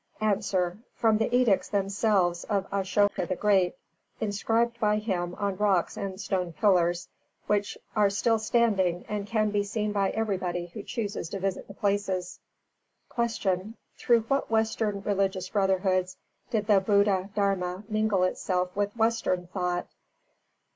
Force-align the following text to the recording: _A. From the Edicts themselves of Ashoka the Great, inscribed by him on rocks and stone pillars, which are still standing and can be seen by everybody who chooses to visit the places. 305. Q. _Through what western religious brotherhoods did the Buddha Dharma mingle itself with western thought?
_A. 0.73 0.77
From 0.95 1.19
the 1.19 1.31
Edicts 1.31 1.69
themselves 1.69 2.43
of 2.45 2.65
Ashoka 2.71 3.27
the 3.27 3.35
Great, 3.35 3.75
inscribed 4.19 4.79
by 4.79 4.97
him 4.97 5.35
on 5.35 5.57
rocks 5.57 5.95
and 5.95 6.19
stone 6.19 6.53
pillars, 6.53 7.07
which 7.45 7.77
are 7.95 8.09
still 8.09 8.39
standing 8.39 9.05
and 9.07 9.27
can 9.27 9.51
be 9.51 9.61
seen 9.61 9.91
by 9.91 10.09
everybody 10.09 10.71
who 10.73 10.81
chooses 10.81 11.29
to 11.29 11.39
visit 11.39 11.67
the 11.67 11.75
places. 11.75 12.39
305. 13.15 13.75
Q. 13.75 13.75
_Through 13.99 14.27
what 14.27 14.49
western 14.49 15.01
religious 15.03 15.49
brotherhoods 15.49 16.17
did 16.49 16.65
the 16.65 16.81
Buddha 16.81 17.29
Dharma 17.35 17.83
mingle 17.87 18.23
itself 18.23 18.75
with 18.75 18.97
western 18.97 19.45
thought? 19.53 19.85